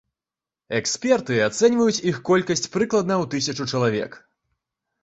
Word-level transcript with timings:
Эксперты 0.77 1.35
ацэньваюць 1.49 2.01
іх 2.13 2.17
колькасць 2.31 2.69
прыкладна 2.77 3.15
ў 3.23 3.35
тысячу 3.37 3.71
чалавек. 3.71 4.11